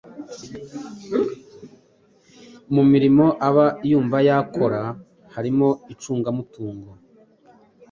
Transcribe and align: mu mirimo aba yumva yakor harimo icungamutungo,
mu 2.73 2.83
mirimo 2.91 3.25
aba 3.47 3.65
yumva 3.89 4.17
yakor 4.27 4.71
harimo 5.33 5.67
icungamutungo, 5.93 6.91